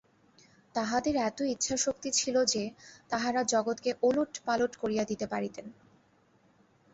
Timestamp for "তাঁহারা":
3.09-3.41